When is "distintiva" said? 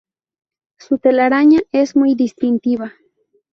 2.15-2.91